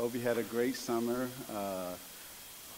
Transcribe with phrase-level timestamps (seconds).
[0.00, 1.28] Hope you had a great summer.
[1.54, 1.92] Uh,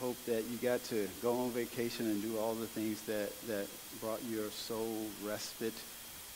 [0.00, 3.68] hope that you got to go on vacation and do all the things that, that
[4.00, 5.72] brought your soul respite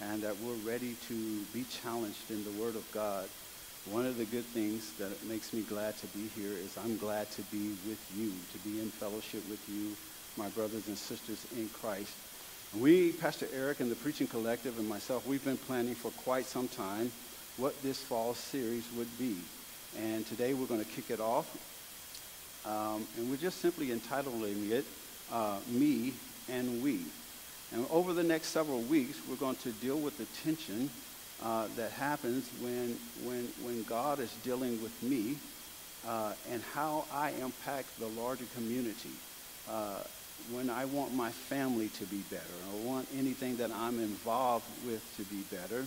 [0.01, 3.29] and that we're ready to be challenged in the Word of God.
[3.91, 7.33] One of the good things that makes me glad to be here is I'm glad
[7.33, 9.91] to be with you, to be in fellowship with you,
[10.41, 12.15] my brothers and sisters in Christ.
[12.79, 16.69] We, Pastor Eric and the Preaching Collective and myself, we've been planning for quite some
[16.69, 17.11] time
[17.57, 19.35] what this fall series would be.
[19.99, 21.57] And today we're going to kick it off
[22.67, 24.85] um, and we're just simply entitling it
[25.33, 26.13] uh, Me
[26.49, 27.01] and We.
[27.73, 30.91] And over the next several weeks, we're going to deal with the tension
[31.43, 35.37] uh, that happens when, when, when God is dealing with me
[36.07, 39.11] uh, and how I impact the larger community.
[39.69, 40.03] Uh,
[40.53, 45.03] when I want my family to be better, I want anything that I'm involved with
[45.17, 45.87] to be better,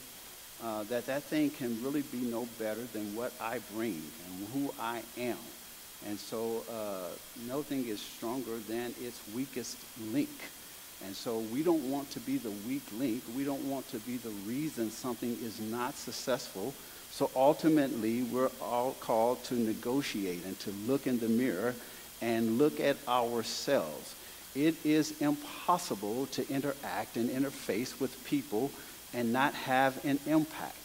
[0.64, 4.74] uh, that that thing can really be no better than what I bring and who
[4.80, 5.38] I am.
[6.08, 7.10] And so uh,
[7.48, 9.78] nothing is stronger than its weakest
[10.12, 10.30] link.
[11.06, 13.24] And so we don't want to be the weak link.
[13.36, 16.74] We don't want to be the reason something is not successful.
[17.12, 21.74] So ultimately, we're all called to negotiate and to look in the mirror
[22.22, 24.16] and look at ourselves.
[24.56, 28.72] It is impossible to interact and interface with people
[29.14, 30.76] and not have an impact.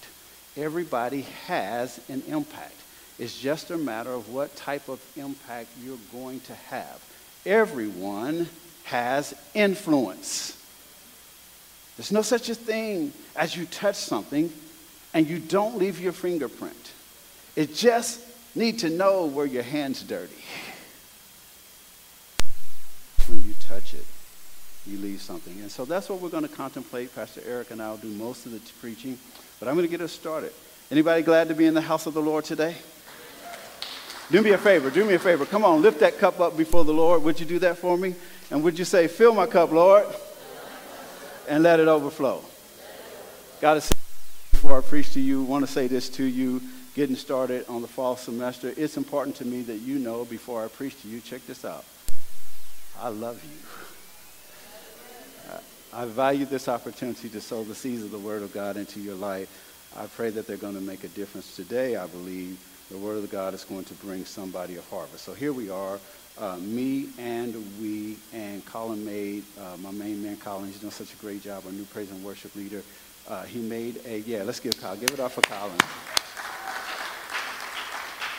[0.56, 2.74] Everybody has an impact.
[3.18, 7.02] It's just a matter of what type of impact you're going to have.
[7.46, 8.48] Everyone
[8.84, 10.60] has influence.
[11.96, 14.52] There's no such a thing as you touch something
[15.12, 16.92] and you don't leave your fingerprint.
[17.54, 18.20] It just
[18.56, 20.34] need to know where your hand's dirty.
[24.86, 25.58] You leave something.
[25.60, 27.14] And so that's what we're going to contemplate.
[27.14, 29.18] Pastor Eric and I will do most of the preaching,
[29.58, 30.52] but I'm going to get us started.
[30.90, 32.76] Anybody glad to be in the house of the Lord today?
[34.30, 34.90] Do me a favor.
[34.90, 35.44] Do me a favor.
[35.44, 37.22] Come on, lift that cup up before the Lord.
[37.22, 38.14] Would you do that for me?
[38.50, 40.06] And would you say, Fill my cup, Lord,
[41.48, 42.42] and let it overflow?
[43.60, 43.82] God,
[44.50, 46.60] before I preach to you, want to say this to you,
[46.94, 48.72] getting started on the fall semester.
[48.76, 51.84] It's important to me that you know before I preach to you, check this out.
[53.00, 53.93] I love you.
[55.94, 59.14] I value this opportunity to sow the seeds of the Word of God into your
[59.14, 59.48] life.
[59.96, 62.58] I pray that they're going to make a difference today, I believe
[62.90, 65.24] the Word of God is going to bring somebody a harvest.
[65.24, 66.00] So here we are,
[66.36, 71.12] uh, me and we, and Colin made, uh, my main man Colin, he's done such
[71.12, 72.82] a great job, our new praise and worship leader.
[73.28, 75.78] Uh, he made a, yeah, let's give Colin, give it up for Colin.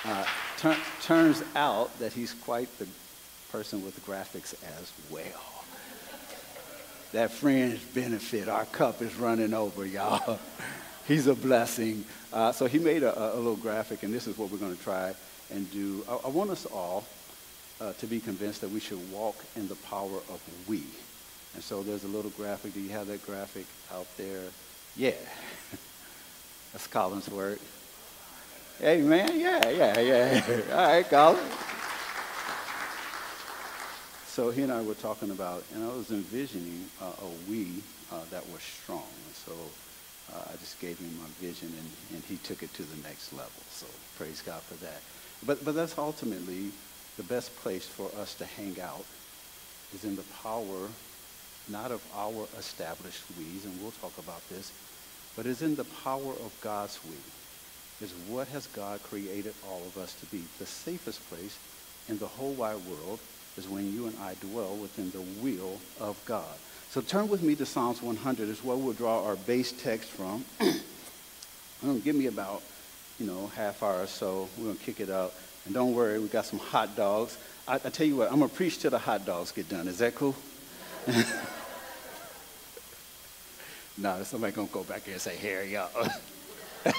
[0.03, 0.25] Uh,
[0.57, 2.87] tur- turns out that he's quite the
[3.49, 5.54] person with graphics as well.
[7.11, 10.39] That friend's benefit, our cup is running over, y'all.
[11.07, 12.03] he's a blessing.
[12.33, 14.83] Uh, so he made a, a, little graphic, and this is what we're going to
[14.83, 15.13] try
[15.53, 16.03] and do.
[16.09, 17.05] I, I want us all
[17.79, 20.83] uh, to be convinced that we should walk in the power of we.
[21.53, 22.73] And so there's a little graphic.
[22.73, 24.43] Do you have that graphic out there?
[24.97, 25.11] Yeah.
[26.73, 27.59] That's Colin's word.
[28.79, 30.61] Hey, man, yeah, yeah, yeah.
[30.71, 31.39] all right, Colin.
[34.35, 37.81] So he and I were talking about, and I was envisioning uh, a we
[38.11, 39.07] uh, that was strong.
[39.27, 39.53] And so
[40.33, 43.31] uh, I just gave him my vision, and, and he took it to the next
[43.31, 43.63] level.
[43.69, 43.85] So
[44.17, 44.99] praise God for that.
[45.45, 46.71] But, but that's ultimately
[47.15, 49.05] the best place for us to hang out
[49.93, 50.89] is in the power,
[51.69, 54.73] not of our established we's, and we'll talk about this,
[55.37, 57.15] but is in the power of God's we.
[58.05, 60.43] Is what has God created all of us to be.
[60.59, 61.57] The safest place
[62.09, 63.19] in the whole wide world
[63.57, 66.55] is when you and I dwell within the will of God.
[66.89, 70.45] So turn with me to Psalms 100 is where we'll draw our base text from.
[71.83, 72.63] Um, give me about,
[73.19, 74.47] you know, half hour or so.
[74.57, 75.33] We're going to kick it up.
[75.65, 77.37] And don't worry, we got some hot dogs.
[77.67, 79.87] I, I tell you what, I'm going to preach till the hot dogs get done.
[79.87, 80.35] Is that cool?
[83.97, 85.89] no, somebody going to go back here and say, here y'all.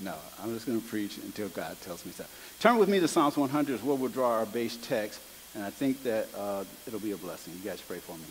[0.00, 2.24] no, I'm just going to preach until God tells me so.
[2.60, 5.20] Turn with me to Psalms 100 is where we'll draw our base text.
[5.54, 7.54] And I think that uh, it'll be a blessing.
[7.62, 8.24] You guys pray for me.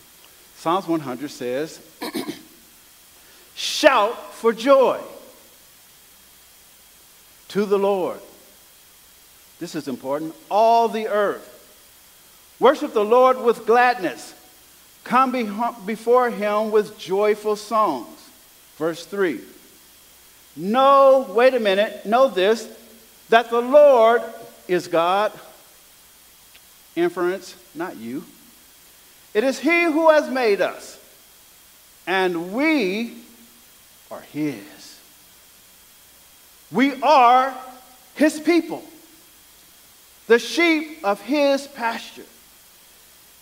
[0.56, 1.80] Psalms 100 says,
[3.56, 5.00] Shout for joy
[7.50, 8.20] to the Lord.
[9.60, 10.36] This is important.
[10.50, 11.54] All the earth.
[12.60, 14.34] Worship the Lord with gladness.
[15.04, 15.32] Come
[15.86, 18.30] before him with joyful songs.
[18.78, 19.40] Verse 3.
[20.56, 22.68] Know, wait a minute, know this,
[23.30, 24.22] that the Lord
[24.68, 25.32] is God.
[26.98, 28.26] Inference, not you.
[29.34, 31.00] It is He who has made us,
[32.06, 33.14] and we
[34.10, 35.00] are His.
[36.72, 37.56] We are
[38.16, 38.84] His people.
[40.28, 42.26] the sheep of his pasture.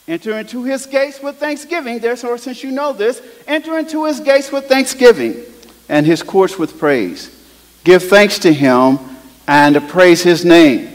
[0.08, 1.98] Enter into his gates with thanksgiving.
[1.98, 5.36] Therefore, since you know this, enter into his gates with thanksgiving
[5.90, 7.32] and his courts with praise.
[7.84, 9.00] Give thanks to him
[9.48, 10.95] and praise his name.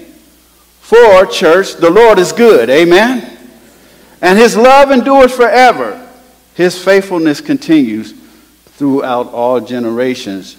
[0.91, 2.69] For, church, the Lord is good.
[2.69, 3.39] Amen.
[4.21, 6.05] And his love endures forever.
[6.57, 8.13] His faithfulness continues
[8.73, 10.57] throughout all generations.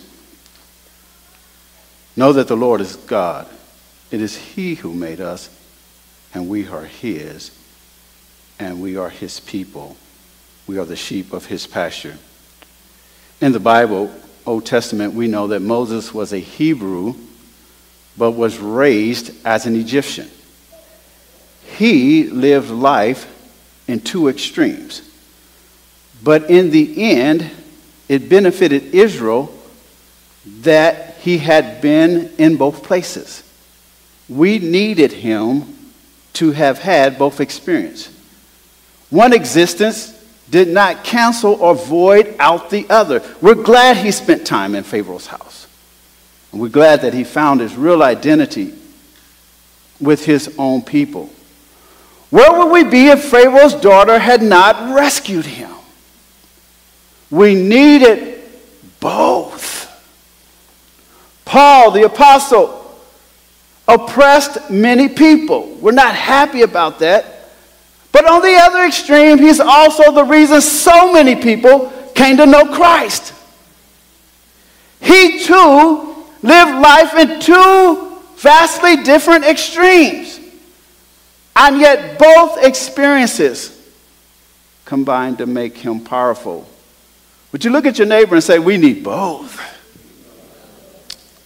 [2.16, 3.45] Know that the Lord is God.
[4.10, 5.50] It is he who made us,
[6.33, 7.51] and we are his
[8.57, 9.98] and we are his people.
[10.66, 12.18] We are the sheep of his pasture.
[13.42, 14.13] In the Bible,
[14.45, 17.16] Old Testament, we know that Moses was a Hebrew,
[18.18, 20.30] but was raised as an Egyptian.
[21.78, 23.28] He lived life
[23.88, 25.02] in two extremes.
[26.24, 27.50] But in the end,
[28.08, 29.54] it benefited Israel
[30.62, 33.44] that he had been in both places.
[34.28, 35.78] We needed him
[36.34, 38.10] to have had both experience.
[39.10, 40.18] One existence
[40.50, 43.22] did not cancel or void out the other.
[43.42, 45.50] We're glad he spent time in Pharaoh's house.
[46.51, 48.74] And we're glad that he found his real identity
[50.00, 51.30] with his own people.
[52.30, 55.71] Where would we be if Pharaoh's daughter had not rescued him?
[57.30, 58.42] We needed
[59.00, 59.88] both.
[61.45, 63.00] Paul, the apostle,
[63.88, 65.75] oppressed many people.
[65.81, 67.50] We're not happy about that.
[68.12, 72.65] But on the other extreme, he's also the reason so many people came to know
[72.65, 73.33] Christ.
[75.00, 76.11] He too
[76.42, 80.40] lived life in two vastly different extremes.
[81.56, 83.78] And yet, both experiences
[84.86, 86.68] combined to make him powerful.
[87.52, 89.60] Would you look at your neighbor and say, We need both?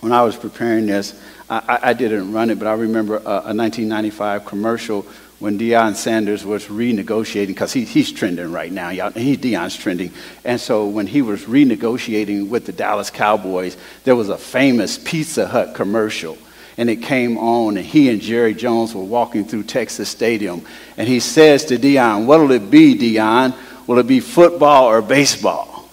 [0.02, 1.20] When I was preparing this,
[1.50, 5.06] I, I didn't run it, but I remember a, a 1995 commercial
[5.46, 10.12] when Deion Sanders was renegotiating, because he, he's trending right now, y'all, he, Deion's trending.
[10.44, 15.46] And so when he was renegotiating with the Dallas Cowboys, there was a famous Pizza
[15.48, 16.36] Hut commercial.
[16.78, 20.66] And it came on, and he and Jerry Jones were walking through Texas Stadium.
[20.98, 23.56] And he says to Deion, What'll it be, Deion?
[23.86, 25.88] Will it be football or baseball?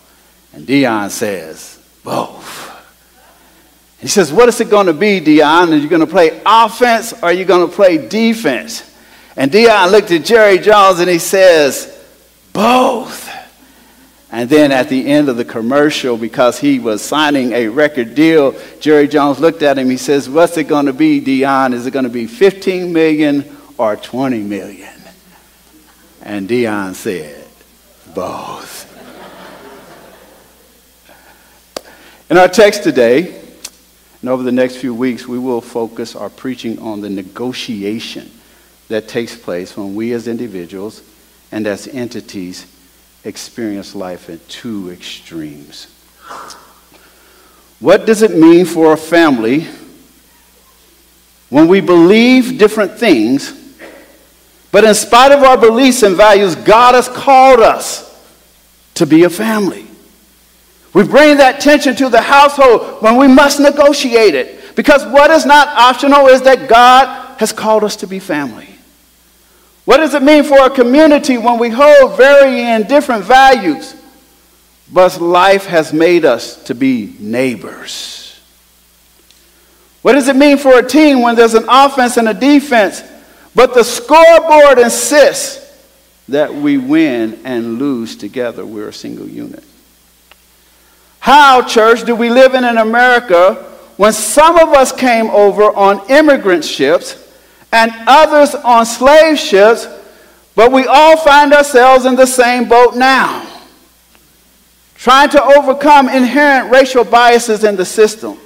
[0.54, 2.70] And Deion says, Both.
[4.00, 5.72] He says, What is it going to be, Deion?
[5.72, 8.88] Are you going to play offense or are you going to play defense?
[9.36, 11.98] And Deion looked at Jerry Jones and he says,
[12.52, 13.30] both.
[14.30, 18.54] And then at the end of the commercial, because he was signing a record deal,
[18.80, 19.90] Jerry Jones looked at him.
[19.90, 21.74] He says, What's it going to be, Deion?
[21.74, 24.88] Is it going to be 15 million or 20 million?
[26.22, 27.46] And Deion said,
[28.14, 28.88] Both.
[32.30, 33.38] In our text today,
[34.22, 38.30] and over the next few weeks, we will focus our preaching on the negotiation
[38.88, 41.02] that takes place when we as individuals
[41.50, 42.66] and as entities
[43.24, 45.86] experience life in two extremes.
[47.78, 49.66] What does it mean for a family
[51.50, 53.52] when we believe different things,
[54.70, 58.08] but in spite of our beliefs and values, God has called us
[58.94, 59.86] to be a family?
[60.94, 64.76] We bring that tension to the household when we must negotiate it.
[64.76, 68.71] Because what is not optional is that God has called us to be family.
[69.84, 73.96] What does it mean for a community when we hold varying and different values,
[74.92, 78.40] but life has made us to be neighbors?
[80.02, 83.02] What does it mean for a team when there's an offense and a defense,
[83.54, 85.60] but the scoreboard insists
[86.28, 88.64] that we win and lose together?
[88.64, 89.64] We're a single unit.
[91.18, 93.54] How, church, do we live in an America
[93.96, 97.21] when some of us came over on immigrant ships
[97.72, 99.88] and others on slave ships,
[100.54, 103.46] but we all find ourselves in the same boat now,
[104.94, 108.38] trying to overcome inherent racial biases in the system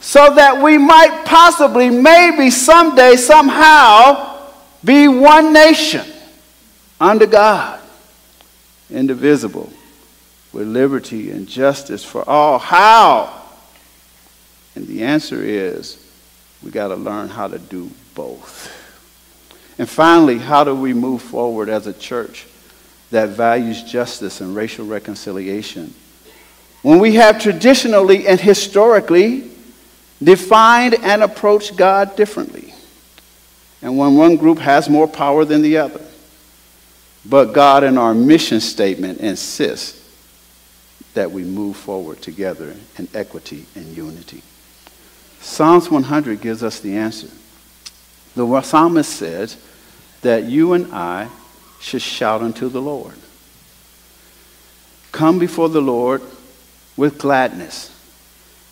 [0.00, 4.38] so that we might possibly, maybe someday, somehow
[4.84, 6.06] be one nation
[6.98, 7.80] under God,
[8.90, 9.70] indivisible,
[10.52, 12.58] with liberty and justice for all.
[12.58, 13.42] How?
[14.74, 16.02] And the answer is
[16.62, 17.90] we got to learn how to do
[18.20, 18.70] both.
[19.78, 22.46] And finally, how do we move forward as a church
[23.10, 25.94] that values justice and racial reconciliation?
[26.82, 29.50] When we have traditionally and historically
[30.22, 32.74] defined and approached God differently,
[33.80, 36.04] and when one group has more power than the other.
[37.24, 39.98] But God, in our mission statement, insists
[41.14, 44.42] that we move forward together in equity and unity.
[45.40, 47.28] Psalms 100 gives us the answer.
[48.34, 49.56] The psalmist says
[50.22, 51.28] that you and I
[51.80, 53.14] should shout unto the Lord.
[55.12, 56.22] Come before the Lord
[56.96, 57.96] with gladness.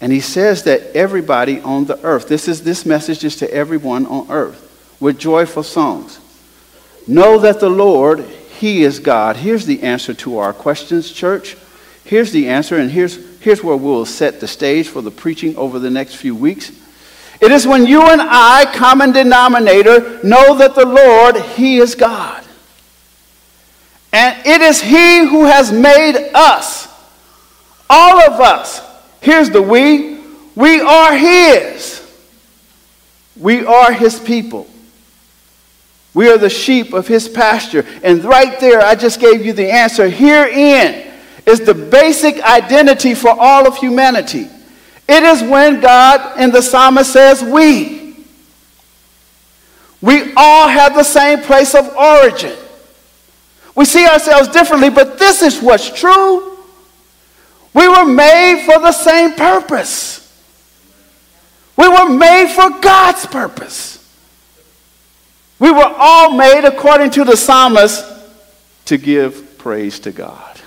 [0.01, 4.07] And he says that everybody on the earth, this is this message is to everyone
[4.07, 6.21] on earth, with joyful songs.
[7.07, 9.37] Know that the Lord, He is God.
[9.37, 11.57] Here's the answer to our questions, church.
[12.05, 15.79] Here's the answer, and here's, here's where we'll set the stage for the preaching over
[15.79, 16.71] the next few weeks.
[17.41, 22.45] It is when you and I, common denominator, know that the Lord, He is God.
[24.13, 26.89] And it is He who has made us,
[27.89, 28.83] all of us.
[29.21, 30.19] Here's the we.
[30.57, 32.05] We are His.
[33.37, 34.67] We are His people.
[36.15, 37.87] We are the sheep of His pasture.
[38.03, 40.09] And right there, I just gave you the answer.
[40.09, 41.09] Herein
[41.47, 44.49] is the basic identity for all of humanity.
[45.09, 48.17] It is when God in the psalmist says, We.
[50.01, 52.57] We all have the same place of origin.
[53.75, 56.59] We see ourselves differently, but this is what's true.
[57.75, 60.25] We were made for the same purpose.
[61.77, 63.95] We were made for God's purpose.
[65.59, 68.05] We were all made, according to the psalmist,
[68.87, 70.58] to give praise to God.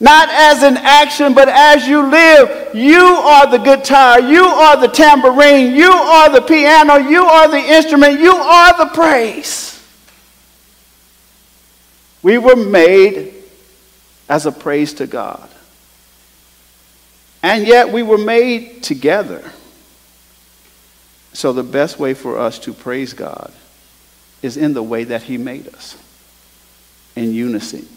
[0.00, 2.74] Not as an action, but as you live.
[2.74, 4.20] You are the guitar.
[4.20, 5.74] You are the tambourine.
[5.74, 6.96] You are the piano.
[6.96, 8.20] You are the instrument.
[8.20, 9.82] You are the praise.
[12.22, 13.34] We were made
[14.28, 15.48] as a praise to God.
[17.42, 19.52] And yet we were made together.
[21.32, 23.52] So the best way for us to praise God
[24.42, 25.96] is in the way that He made us
[27.16, 27.88] in unison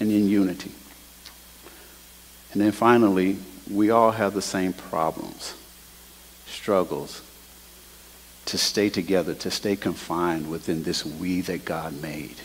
[0.00, 0.72] and in unity.
[2.52, 3.38] And then finally,
[3.70, 5.54] we all have the same problems,
[6.46, 7.22] struggles
[8.46, 12.36] to stay together, to stay confined within this we that God made.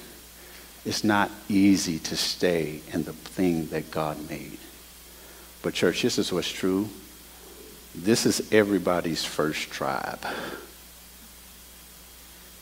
[0.86, 4.60] It's not easy to stay in the thing that God made.
[5.62, 6.88] But, church, this is what's true.
[7.94, 10.26] This is everybody's first tribe.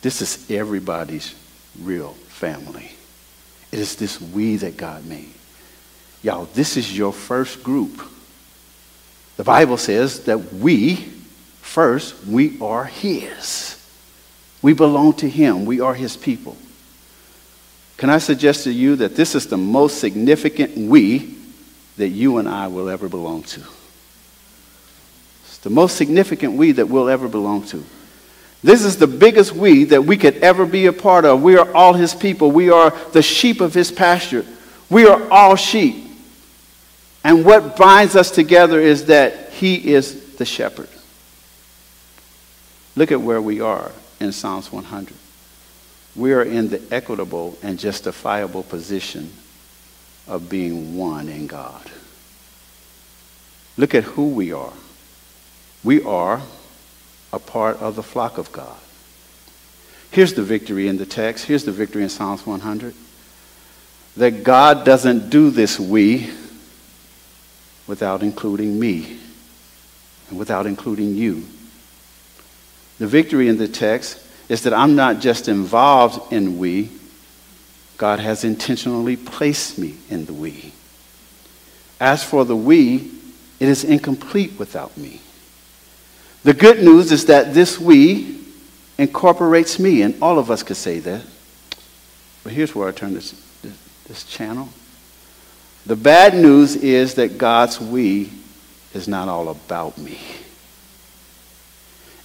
[0.02, 1.36] This is everybody's
[1.80, 2.92] real family.
[3.72, 5.35] It is this we that God made.
[6.25, 8.01] Y'all, this is your first group.
[9.38, 10.96] The Bible says that we,
[11.62, 13.79] first, we are His.
[14.63, 15.65] We belong to Him.
[15.65, 16.58] We are His people.
[17.98, 21.38] Can I suggest to you that this is the most significant we
[21.98, 23.62] that you and I will ever belong to?
[25.44, 27.84] It's the most significant we that we'll ever belong to.
[28.63, 31.44] This is the biggest we that we could ever be a part of.
[31.44, 32.50] We are all his people.
[32.50, 34.44] We are the sheep of his pasture.
[34.89, 36.04] We are all sheep.
[37.25, 40.88] And what binds us together is that he is the shepherd.
[42.96, 45.17] Look at where we are in Psalms 100
[46.15, 49.34] we are in the equitable and justifiable position
[50.27, 51.91] of being one in God.
[53.77, 54.74] Look at who we are.
[55.84, 56.41] We are
[57.34, 58.77] a part of the flock of God.
[60.10, 61.46] Here's the victory in the text.
[61.46, 62.96] Here's the victory in Psalms 100.
[64.15, 66.29] That God doesn't do this we
[67.88, 69.20] without including me
[70.30, 71.46] and without including you.
[72.98, 76.92] The victory in the text is that I'm not just involved in we,
[77.98, 80.74] God has intentionally placed me in the we.
[82.00, 83.12] As for the we,
[83.60, 85.22] it is incomplete without me.
[86.44, 88.39] The good news is that this we
[88.98, 91.24] incorporates me, and all of us could say that.
[92.44, 93.77] But here's where I turn this, this,
[94.08, 94.70] this channel.
[95.86, 98.32] The bad news is that God's we
[98.94, 100.20] is not all about me.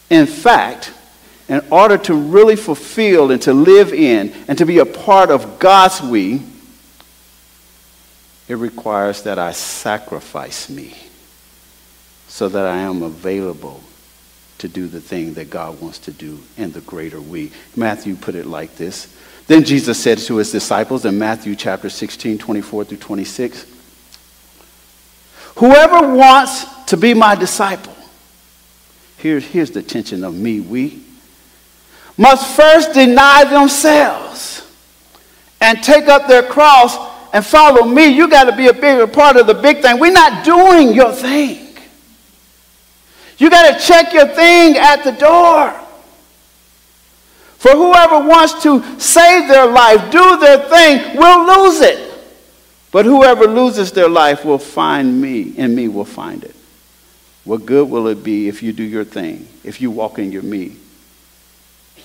[0.09, 0.93] In fact,
[1.49, 5.59] in order to really fulfill and to live in and to be a part of
[5.59, 6.43] God's we,
[8.49, 10.97] it requires that I sacrifice me
[12.29, 13.83] so that I am available
[14.59, 17.51] to do the thing that God wants to do in the greater we.
[17.77, 19.15] Matthew put it like this.
[19.51, 23.67] Then Jesus said to his disciples in Matthew chapter 16, 24 through 26,
[25.57, 27.97] Whoever wants to be my disciple,
[29.17, 31.03] here's, here's the tension of me, we
[32.17, 34.73] must first deny themselves
[35.61, 36.97] and take up their cross
[37.33, 38.07] and follow me.
[38.07, 39.99] You got to be a bigger part of the big thing.
[39.99, 41.77] We're not doing your thing.
[43.39, 45.80] You got to check your thing at the door.
[47.61, 52.11] For whoever wants to save their life, do their thing, will lose it.
[52.91, 56.57] But whoever loses their life will find me, and me will find it.
[57.45, 60.43] What good will it be if you do your thing, if you walk in your
[60.43, 60.77] me,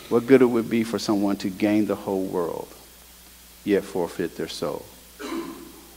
[0.10, 2.68] What good it would be for someone to gain the whole world,
[3.64, 4.86] yet forfeit their soul?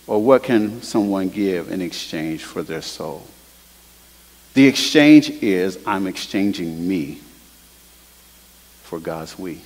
[0.06, 3.26] Or what can someone give in exchange for their soul?
[4.54, 7.22] The exchange is I'm exchanging me
[8.88, 9.60] for God's we.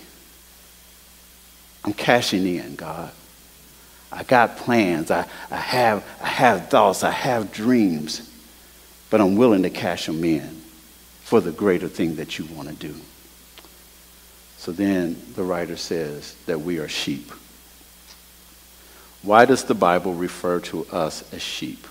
[1.85, 3.12] I'm cashing in, God.
[4.11, 5.12] I got plans.
[5.12, 7.05] I, I, have, I have thoughts.
[7.05, 8.29] I have dreams.
[9.11, 10.61] But I'm willing to cash them in
[11.23, 12.95] for the greater thing that you want to do.
[14.57, 17.31] So then the writer says that we are sheep.
[19.23, 21.87] Why does the Bible refer to us as sheep?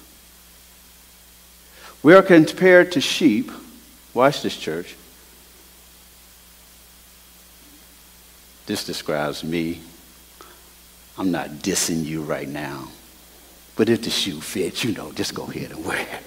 [2.04, 3.52] We are compared to sheep.
[4.14, 4.98] Watch this, church.
[8.66, 9.82] This describes me.
[11.18, 12.90] I'm not dissing you right now.
[13.76, 16.24] But if the shoe fits, you know, just go ahead and wear it.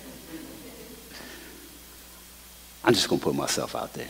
[2.84, 4.08] I'm just going to put myself out there.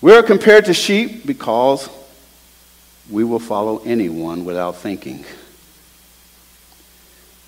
[0.00, 1.88] We are compared to sheep because
[3.08, 5.24] we will follow anyone without thinking.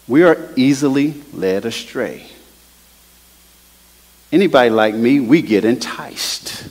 [0.07, 2.27] We are easily led astray.
[4.31, 6.69] Anybody like me, we get enticed.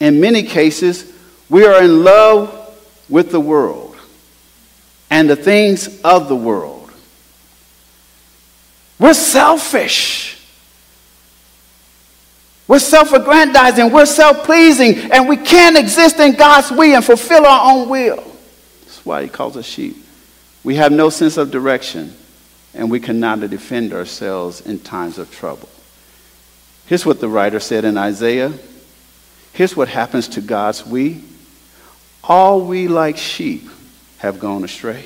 [0.00, 1.12] In many cases,
[1.48, 2.62] we are in love
[3.08, 3.96] with the world
[5.10, 6.90] and the things of the world.
[8.98, 10.36] We're selfish.
[12.68, 17.46] We're self aggrandizing, we're self pleasing, and we can't exist in God's will and fulfill
[17.46, 18.24] our own will.
[18.80, 19.96] That's why he calls us sheep.
[20.64, 22.16] We have no sense of direction,
[22.74, 25.68] and we cannot defend ourselves in times of trouble.
[26.86, 28.52] Here's what the writer said in Isaiah.
[29.52, 31.22] Here's what happens to God's we.
[32.28, 33.68] All we like sheep
[34.18, 35.04] have gone astray,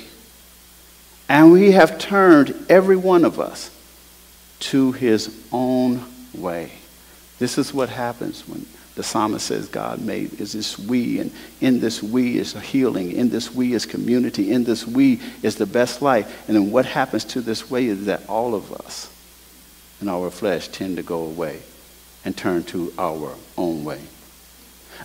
[1.29, 3.69] and we have turned every one of us
[4.59, 6.71] to his own way.
[7.37, 11.31] This is what happens when the psalmist says God made is this we, and
[11.61, 15.65] in this we is healing, in this we is community, in this we is the
[15.65, 16.47] best life.
[16.47, 19.11] And then what happens to this way is that all of us
[20.01, 21.61] in our flesh tend to go away
[22.25, 24.01] and turn to our own way.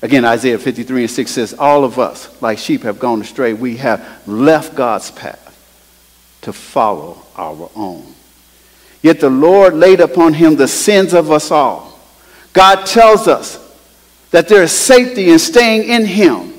[0.03, 3.55] Again, Isaiah 53 and 6 says, All of us, like sheep, have gone astray.
[3.55, 5.43] We have left God's path
[6.43, 8.15] to follow our own.
[9.03, 11.99] Yet the Lord laid upon him the sins of us all.
[12.53, 13.63] God tells us
[14.31, 16.55] that there is safety in staying in Him.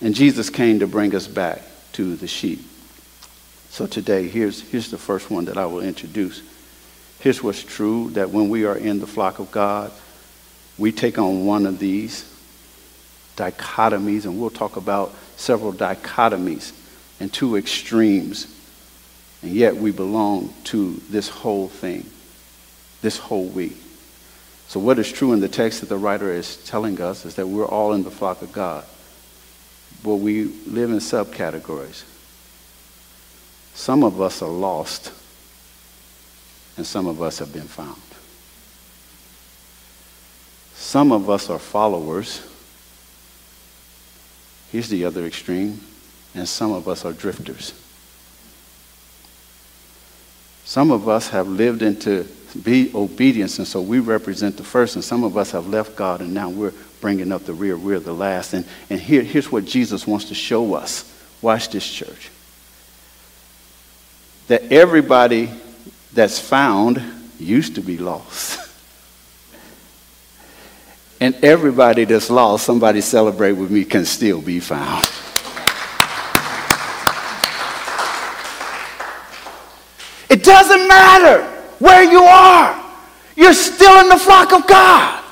[0.00, 2.60] And Jesus came to bring us back to the sheep.
[3.70, 6.42] So today, here's, here's the first one that I will introduce.
[7.20, 9.92] Here's what's true that when we are in the flock of God,
[10.78, 12.28] we take on one of these
[13.36, 16.72] dichotomies, and we'll talk about several dichotomies
[17.20, 18.46] and two extremes.
[19.42, 22.06] And yet we belong to this whole thing,
[23.00, 23.76] this whole we.
[24.68, 27.46] So, what is true in the text that the writer is telling us is that
[27.46, 28.84] we're all in the flock of God.
[30.02, 32.04] But we live in subcategories.
[33.74, 35.12] Some of us are lost,
[36.76, 38.00] and some of us have been found.
[40.82, 42.42] Some of us are followers.
[44.72, 45.80] Here's the other extreme.
[46.34, 47.72] And some of us are drifters.
[50.64, 52.26] Some of us have lived into
[52.64, 53.58] be obedience.
[53.58, 56.50] And so we represent the first, and some of us have left God, and now
[56.50, 57.76] we're bringing up the rear.
[57.78, 58.52] We're the last.
[58.52, 61.08] And, and here, here's what Jesus wants to show us.
[61.40, 62.28] Watch this, church.
[64.48, 65.48] That everybody
[66.12, 67.00] that's found
[67.38, 68.58] used to be lost.
[71.22, 75.04] and everybody that's lost, somebody celebrate with me, can still be found.
[80.28, 81.44] It doesn't matter
[81.78, 82.92] where you are.
[83.36, 85.22] You're still in the flock of God.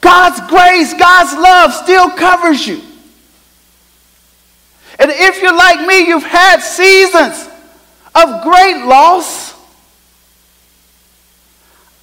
[0.00, 2.80] God's grace, God's love still covers you.
[5.00, 7.48] And if you're like me, you've had seasons
[8.14, 9.45] of great loss.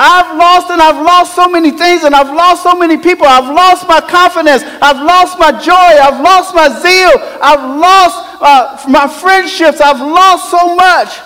[0.03, 3.25] I've lost and I've lost so many things and I've lost so many people.
[3.25, 4.63] I've lost my confidence.
[4.81, 5.73] I've lost my joy.
[5.73, 7.15] I've lost my zeal.
[7.41, 9.79] I've lost uh, my friendships.
[9.79, 11.19] I've lost so much.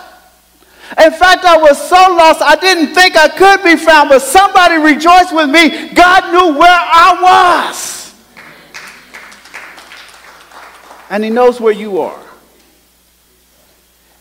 [1.04, 4.78] In fact, I was so lost, I didn't think I could be found, but somebody
[4.78, 5.90] rejoiced with me.
[5.94, 8.16] God knew where I was.
[11.10, 12.20] And He knows where you are.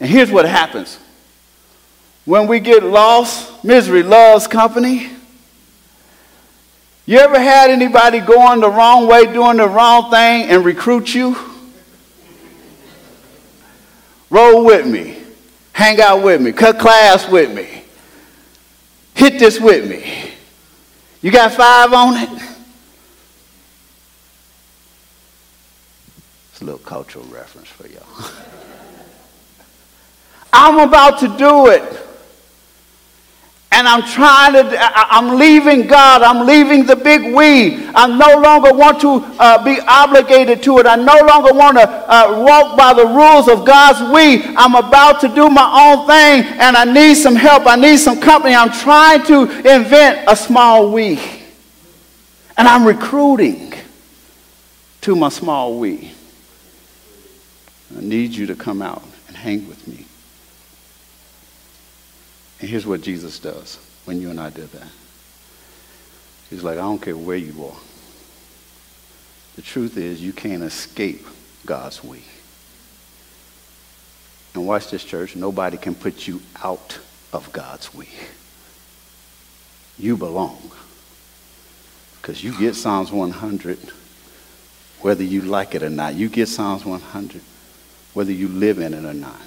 [0.01, 0.99] And here's what happens
[2.27, 5.11] when we get lost, misery loves company.
[7.07, 11.37] You ever had anybody going the wrong way, doing the wrong thing, and recruit you?
[14.29, 15.23] Roll with me.
[15.73, 16.51] Hang out with me.
[16.51, 17.85] Cut class with me.
[19.15, 20.33] Hit this with me.
[21.23, 22.43] You got five on it?
[26.51, 28.03] It's a little cultural reference for y'all.
[30.53, 32.06] I'm about to do it
[33.77, 36.23] and I'm trying to, I'm leaving God.
[36.23, 37.87] I'm leaving the big we.
[37.95, 40.87] I no longer want to uh, be obligated to it.
[40.87, 44.57] I no longer want to uh, walk by the rules of God's we.
[44.57, 47.67] I'm about to do my own thing and I need some help.
[47.67, 48.55] I need some company.
[48.55, 51.21] I'm trying to invent a small we.
[52.57, 53.75] And I'm recruiting
[55.03, 56.13] to my small we.
[57.95, 60.06] I need you to come out and hang with me.
[62.61, 64.89] And here's what Jesus does when you and I did that.
[66.49, 67.77] He's like, I don't care where you are.
[69.57, 71.27] The truth is, you can't escape
[71.65, 72.23] God's way.
[74.55, 75.37] And watch this, church.
[75.37, 76.99] Nobody can put you out
[77.33, 78.09] of God's way.
[79.99, 80.71] You belong.
[82.21, 83.79] Because you get Psalms 100
[85.01, 86.15] whether you like it or not.
[86.15, 87.41] You get Psalms 100
[88.15, 89.41] whether you live in it or not.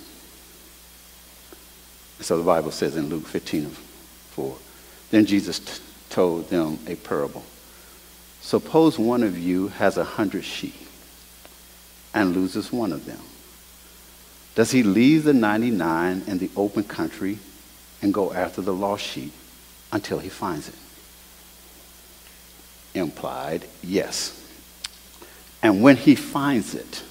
[2.21, 4.57] So the Bible says in Luke 15 4.
[5.11, 7.43] Then Jesus t- told them a parable.
[8.41, 10.75] Suppose one of you has a hundred sheep
[12.13, 13.19] and loses one of them.
[14.55, 17.39] Does he leave the 99 in the open country
[18.01, 19.31] and go after the lost sheep
[19.91, 20.75] until he finds it?
[22.93, 24.35] Implied, yes.
[25.61, 27.03] And when he finds it,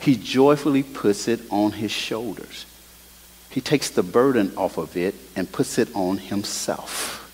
[0.00, 2.66] he joyfully puts it on his shoulders
[3.50, 7.24] he takes the burden off of it and puts it on himself.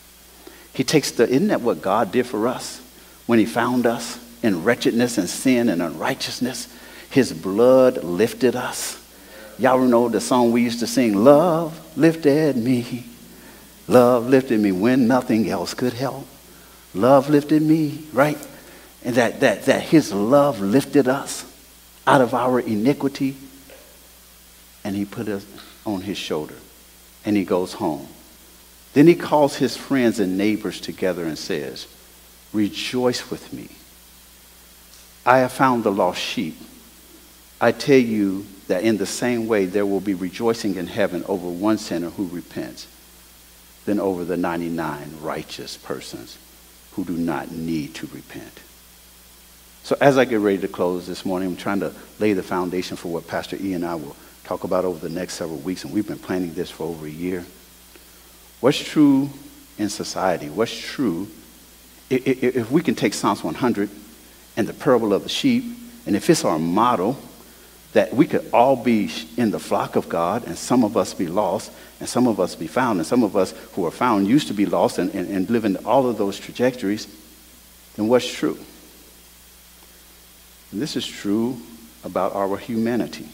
[0.72, 2.80] He takes the, isn't that what God did for us
[3.26, 6.68] when he found us in wretchedness and sin and unrighteousness?
[7.10, 9.00] His blood lifted us.
[9.58, 13.04] Y'all know the song we used to sing, Love lifted me.
[13.86, 16.26] Love lifted me when nothing else could help.
[16.94, 18.38] Love lifted me, right?
[19.04, 21.44] And that, that, that his love lifted us
[22.06, 23.36] out of our iniquity
[24.82, 25.44] and he put us
[25.86, 26.56] on his shoulder
[27.24, 28.06] and he goes home.
[28.92, 31.86] Then he calls his friends and neighbors together and says,
[32.52, 33.68] Rejoice with me.
[35.26, 36.56] I have found the lost sheep.
[37.60, 41.48] I tell you that in the same way there will be rejoicing in heaven over
[41.48, 42.86] one sinner who repents
[43.84, 46.38] than over the 99 righteous persons
[46.92, 48.60] who do not need to repent.
[49.82, 52.96] So as I get ready to close this morning, I'm trying to lay the foundation
[52.96, 55.92] for what Pastor E and I will talk about over the next several weeks, and
[55.92, 57.44] we've been planning this for over a year.
[58.60, 59.30] What's true
[59.78, 60.48] in society?
[60.48, 61.28] What's true
[62.10, 63.88] if we can take Psalms 100
[64.56, 65.64] and the parable of the sheep,
[66.06, 67.16] and if it's our model
[67.92, 71.26] that we could all be in the flock of God, and some of us be
[71.26, 74.48] lost, and some of us be found, and some of us who are found used
[74.48, 77.06] to be lost and, and, and live in all of those trajectories,
[77.96, 78.58] then what's true?
[80.72, 81.56] And this is true
[82.02, 83.28] about our humanity.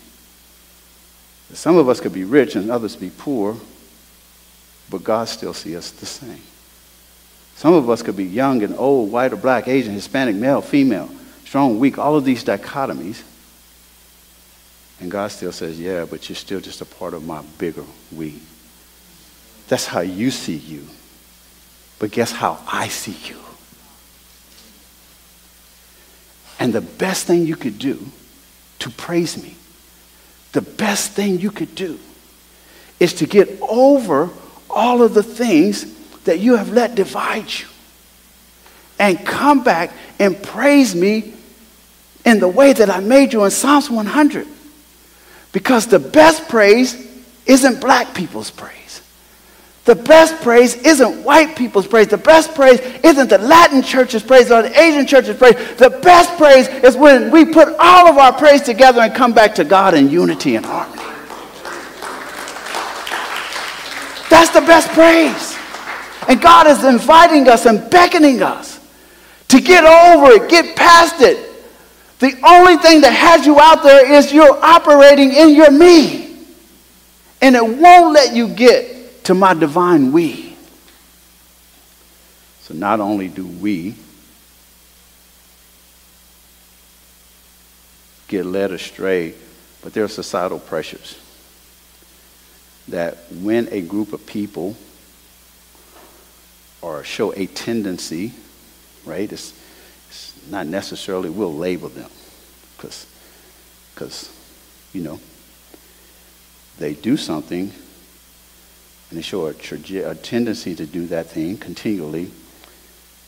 [1.53, 3.57] Some of us could be rich and others be poor,
[4.89, 6.43] but God still sees us the same.
[7.57, 11.11] Some of us could be young and old, white or black, Asian, Hispanic, male, female,
[11.45, 13.23] strong, weak, all of these dichotomies.
[15.01, 18.41] And God still says, yeah, but you're still just a part of my bigger we.
[19.69, 20.87] That's how you see you.
[21.99, 23.39] But guess how I see you?
[26.59, 28.07] And the best thing you could do
[28.81, 29.57] to praise me
[30.53, 31.99] the best thing you could do
[32.99, 34.31] is to get over
[34.69, 35.85] all of the things
[36.25, 37.67] that you have let divide you
[38.99, 41.33] and come back and praise me
[42.25, 44.47] in the way that I made you in Psalms 100.
[45.53, 46.95] Because the best praise
[47.47, 48.80] isn't black people's praise.
[49.85, 52.09] The best praise isn't white people's praise.
[52.09, 55.55] The best praise isn't the Latin church's praise or the Asian church's praise.
[55.77, 59.55] The best praise is when we put all of our praise together and come back
[59.55, 61.03] to God in unity and harmony.
[64.29, 65.57] That's the best praise.
[66.29, 68.79] And God is inviting us and beckoning us
[69.49, 71.47] to get over it, get past it.
[72.21, 76.39] The only thing that has you out there is you're operating in your me.
[77.41, 79.00] And it won't let you get
[79.31, 80.57] to my divine we.
[82.63, 83.95] So not only do we
[88.27, 89.35] get led astray,
[89.83, 91.17] but there are societal pressures
[92.89, 94.75] that when a group of people
[96.83, 98.33] or show a tendency,
[99.05, 99.55] right, it's,
[100.09, 102.11] it's not necessarily we'll label them
[102.77, 104.37] because,
[104.93, 105.21] you know,
[106.81, 107.73] they do something
[109.11, 112.31] and they show a, a tendency to do that thing continually,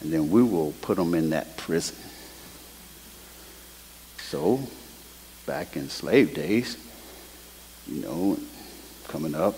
[0.00, 1.96] and then we will put them in that prison.
[4.18, 4.60] So
[5.44, 6.78] back in slave days,
[7.86, 8.38] you know,
[9.08, 9.56] coming up,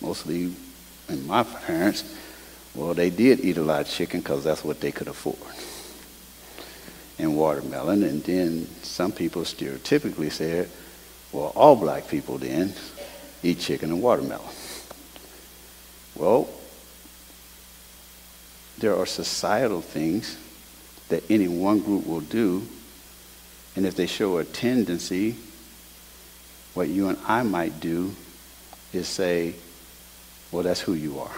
[0.00, 0.54] mostly
[1.08, 2.04] in my parents,
[2.74, 5.38] well, they did eat a lot of chicken because that's what they could afford.
[7.18, 8.02] And watermelon.
[8.02, 10.68] And then some people stereotypically said,
[11.32, 12.74] well, all black people then
[13.42, 14.50] eat chicken and watermelon.
[16.16, 16.48] Well,
[18.78, 20.36] there are societal things
[21.08, 22.66] that any one group will do,
[23.74, 25.36] and if they show a tendency,
[26.74, 28.14] what you and I might do
[28.92, 29.54] is say,
[30.50, 31.36] well, that's who you are.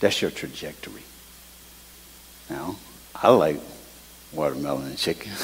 [0.00, 1.02] That's your trajectory.
[2.48, 2.76] Now,
[3.14, 3.60] I like
[4.32, 5.32] watermelon and chicken.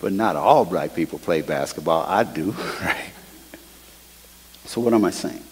[0.00, 2.04] but not all black people play basketball.
[2.06, 3.12] I do, right?
[4.68, 5.42] So what am I saying?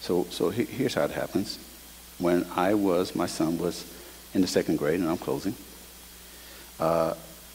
[0.00, 1.58] So, so here's how it happens.
[2.20, 3.84] When I was, my son was
[4.32, 5.56] in the second grade, and I'm closing.
[6.78, 7.14] Uh,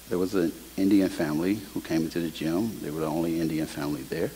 [0.10, 2.82] there was an Indian family who came into the gym.
[2.82, 4.30] They were the only Indian family there.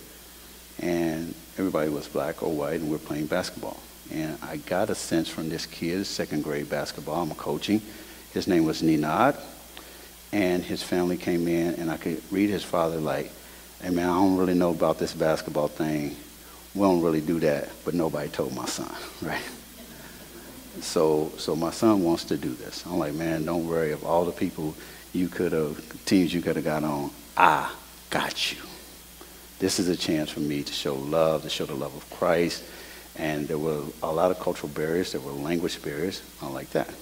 [0.80, 3.78] And everybody was black or white, and we are playing basketball.
[4.10, 7.82] And I got a sense from this kid, second grade basketball, I'm coaching.
[8.34, 9.38] His name was Ninad.
[10.32, 13.34] And his family came in, and I could read his father like,
[13.82, 16.16] hey man, I don't really know about this basketball thing.
[16.74, 19.42] We don't really do that, but nobody told my son, right?
[20.82, 22.86] So, so my son wants to do this.
[22.86, 23.92] I'm like, man, don't worry.
[23.92, 24.76] Of all the people
[25.14, 27.72] you could have, teams you could have got on, I
[28.10, 28.62] got you.
[29.60, 32.64] This is a chance for me to show love, to show the love of Christ.
[33.16, 35.14] And there were a lot of cultural barriers.
[35.14, 36.22] There were language barriers.
[36.42, 36.94] I like that.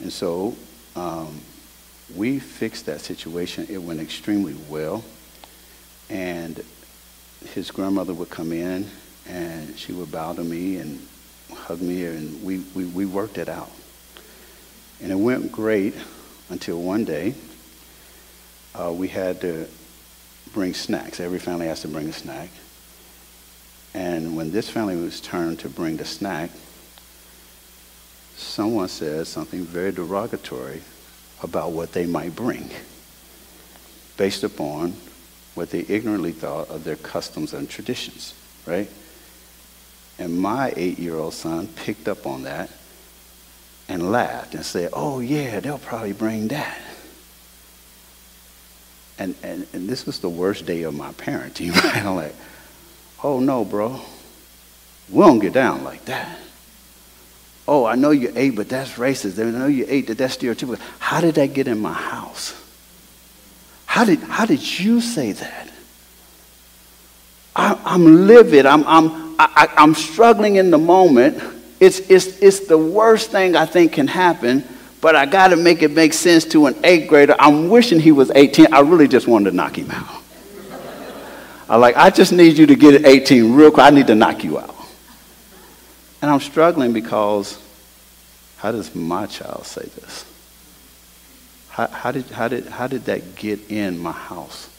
[0.00, 0.54] And so
[0.94, 1.40] um,
[2.14, 3.66] we fixed that situation.
[3.70, 5.02] It went extremely well.
[6.08, 6.62] And
[7.54, 8.88] his grandmother would come in
[9.28, 11.06] and she would bow to me and
[11.52, 13.70] hug me, and we, we, we worked it out.
[15.02, 15.94] And it went great
[16.48, 17.34] until one day
[18.74, 19.66] uh, we had to
[20.52, 21.20] bring snacks.
[21.20, 22.50] Every family has to bring a snack.
[23.94, 26.50] And when this family was turned to bring the snack,
[28.36, 30.82] someone said something very derogatory
[31.42, 32.70] about what they might bring
[34.16, 34.94] based upon
[35.56, 38.34] what they ignorantly thought of their customs and traditions,
[38.66, 38.90] right?
[40.18, 42.70] And my eight year old son picked up on that
[43.88, 46.78] and laughed and said, Oh, yeah, they'll probably bring that.
[49.18, 52.04] And, and, and this was the worst day of my parenting, right?
[52.04, 52.34] I'm like,
[53.24, 54.00] Oh, no, bro.
[55.08, 56.38] We don't get down like that.
[57.68, 59.40] Oh, I know you ate, but that's racist.
[59.44, 60.78] I know you ate, that that's stereotypical.
[60.98, 62.54] How did that get in my house?
[63.96, 65.70] How did, how did you say that?
[67.56, 68.66] I, am livid.
[68.66, 71.42] I'm, I'm, I, I'm struggling in the moment.
[71.80, 74.64] It's, it's, it's the worst thing I think can happen,
[75.00, 77.34] but I got to make it make sense to an eighth grader.
[77.38, 78.70] I'm wishing he was 18.
[78.70, 80.22] I really just wanted to knock him out.
[81.70, 83.86] I like, I just need you to get at 18 real quick.
[83.86, 84.76] I need to knock you out.
[86.20, 87.58] And I'm struggling because
[88.58, 90.35] how does my child say this?
[91.76, 94.70] How, how, did, how, did, how did that get in my house?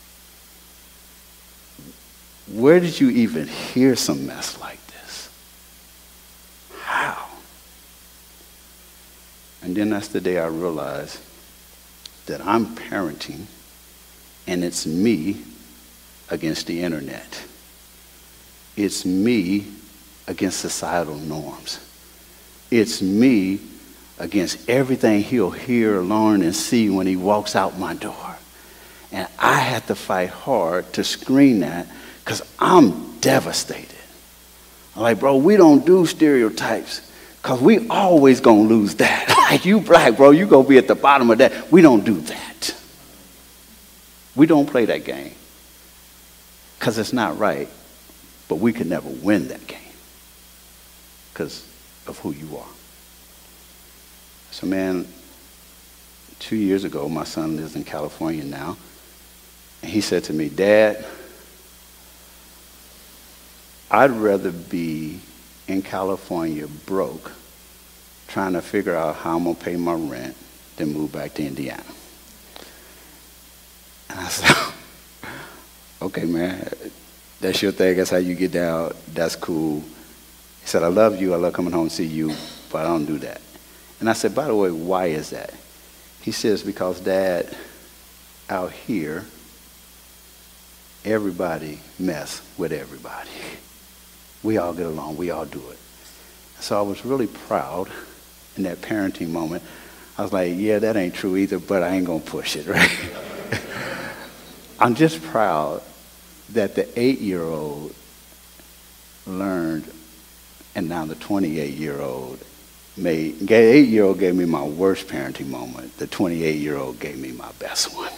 [2.51, 5.29] Where did you even hear some mess like this?
[6.81, 7.27] How?
[9.61, 11.19] And then that's the day I realized
[12.25, 13.45] that I'm parenting
[14.47, 15.43] and it's me
[16.31, 17.43] against the internet.
[18.75, 19.67] It's me
[20.25, 21.79] against societal norms.
[22.71, 23.59] It's me
[24.19, 28.37] against everything he'll hear, learn, and see when he walks out my door.
[29.11, 31.87] And I had to fight hard to screen that
[32.23, 33.95] because I'm devastated.
[34.95, 37.09] I'm like, bro, we don't do stereotypes
[37.41, 39.29] because we always going to lose that.
[39.49, 41.71] like, you black, bro, you going to be at the bottom of that.
[41.71, 42.75] We don't do that.
[44.35, 45.33] We don't play that game
[46.77, 47.69] because it's not right,
[48.47, 49.79] but we can never win that game
[51.33, 51.65] because
[52.07, 52.76] of who you are.
[54.57, 55.07] So, man,
[56.39, 58.75] two years ago, my son lives in California now,
[59.83, 61.05] and he said to me, Dad,
[63.91, 65.19] I'd rather be
[65.67, 67.33] in California broke
[68.29, 70.35] trying to figure out how I'm going to pay my rent
[70.77, 71.83] than move back to Indiana.
[74.09, 74.73] And I said,
[76.01, 76.67] okay, man,
[77.39, 77.95] that's your thing.
[77.97, 78.93] That's how you get down.
[79.13, 79.81] That's cool.
[79.81, 81.35] He said, I love you.
[81.35, 82.33] I love coming home and see you,
[82.71, 83.39] but I don't do that.
[83.99, 85.53] And I said, by the way, why is that?
[86.21, 87.55] He says, because dad,
[88.49, 89.25] out here,
[91.03, 93.29] everybody mess with everybody.
[94.43, 95.17] We all get along.
[95.17, 95.79] We all do it.
[96.59, 97.89] So I was really proud
[98.55, 99.63] in that parenting moment.
[100.17, 102.67] I was like, yeah, that ain't true either, but I ain't going to push it,
[102.67, 102.91] right?
[104.79, 105.81] I'm just proud
[106.49, 107.95] that the eight year old
[109.25, 109.91] learned,
[110.75, 112.39] and now the 28 year old
[112.97, 115.97] made, eight year old gave me my worst parenting moment.
[115.97, 118.11] The 28 year old gave me my best one.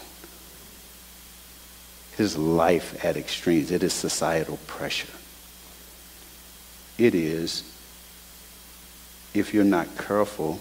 [2.17, 5.07] His life at extremes, it is societal pressure.
[6.97, 7.63] It is,
[9.33, 10.59] if you're not careful,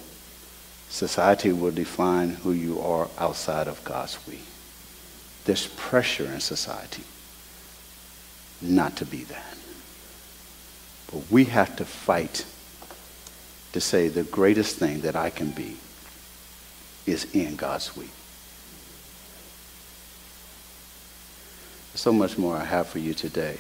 [0.89, 4.39] society will define who you are outside of God's we.
[5.45, 7.03] There's pressure in society
[8.61, 9.57] not to be that.
[11.13, 12.45] But we have to fight
[13.73, 15.77] to say the greatest thing that I can be
[17.07, 18.09] is in God's we.
[21.95, 23.59] So much more I have for you today.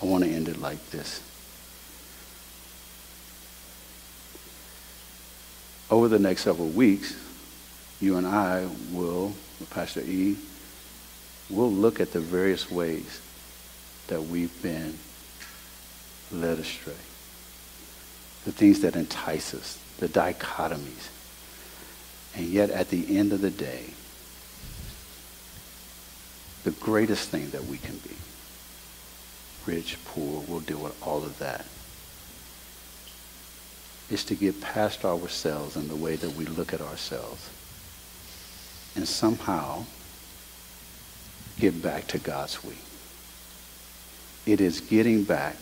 [0.00, 1.20] I want to end it like this.
[5.90, 7.16] Over the next several weeks,
[8.00, 9.32] you and I will,
[9.70, 10.36] Pastor E,
[11.48, 13.20] will look at the various ways
[14.08, 14.98] that we've been
[16.30, 16.92] led astray.
[18.46, 21.10] The things that entice us, the dichotomies.
[22.34, 23.90] And yet, at the end of the day,
[26.64, 28.14] the greatest thing that we can be,
[29.66, 31.66] rich, poor, we'll deal with all of that,
[34.10, 37.50] is to get past ourselves and the way that we look at ourselves
[38.94, 39.84] and somehow
[41.58, 42.74] get back to God's we.
[44.46, 45.56] It is getting back.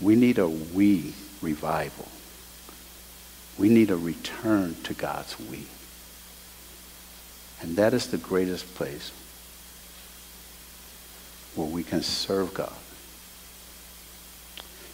[0.00, 1.14] We need a we
[1.46, 2.08] revival.
[3.56, 5.66] We need a return to God's we.
[7.62, 9.12] And that is the greatest place
[11.54, 12.72] where we can serve God.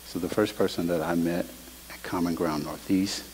[0.07, 1.47] So the first person that I met
[1.91, 3.25] at Common Ground Northeast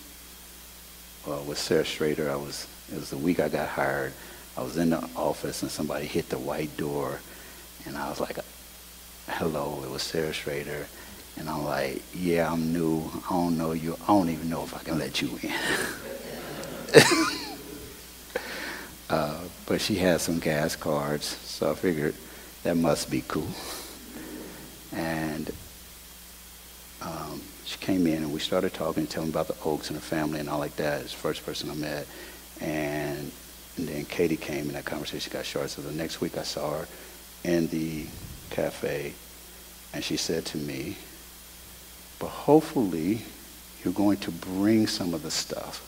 [1.26, 2.30] uh, was Sarah Schrader.
[2.30, 4.12] I was, it was the week I got hired.
[4.56, 7.20] I was in the office and somebody hit the white door
[7.84, 8.38] and I was like,
[9.28, 10.86] hello, it was Sarah Schrader.
[11.38, 13.10] And I'm like, yeah, I'm new.
[13.26, 13.96] I don't know you.
[14.02, 15.52] I don't even know if I can let you in.
[19.10, 22.14] uh, but she had some gas cards, so I figured
[22.64, 23.48] that must be cool.
[24.92, 25.50] And
[27.02, 30.40] um, she came in and we started talking, telling about the Oaks and her family
[30.40, 31.02] and all like that.
[31.02, 32.06] It's the first person I met.
[32.60, 33.30] And,
[33.76, 35.70] and then Katie came and that conversation got short.
[35.70, 36.88] So the next week I saw her
[37.44, 38.06] in the
[38.50, 39.14] cafe,
[39.94, 40.96] and she said to me,
[42.18, 43.22] but hopefully
[43.84, 45.84] you're going to bring some of the stuff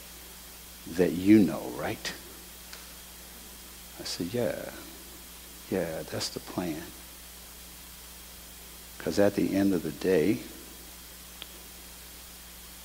[0.97, 2.13] that you know, right?
[4.01, 4.71] I said, yeah,
[5.71, 6.83] yeah, that's the plan.
[8.97, 10.39] Because at the end of the day,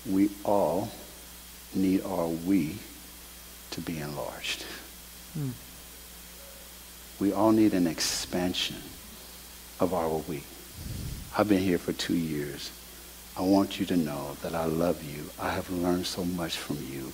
[0.10, 0.90] we all
[1.74, 2.78] need our we
[3.72, 4.64] to be enlarged.
[5.34, 5.50] Hmm.
[7.20, 8.78] We all need an expansion
[9.80, 10.44] of our we.
[11.38, 12.72] I've been here for two years.
[13.38, 15.30] I want you to know that I love you.
[15.40, 17.14] I have learned so much from you.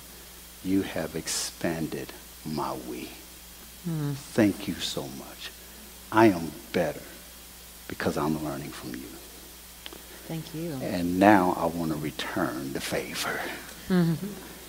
[0.64, 2.12] You have expanded
[2.44, 3.10] my we.
[3.88, 4.14] Mm.
[4.14, 5.50] Thank you so much.
[6.12, 7.02] I am better
[7.88, 9.08] because I'm learning from you.
[10.28, 10.78] Thank you.
[10.80, 13.40] And now I want to return the favor.
[13.88, 14.51] Mm-hmm.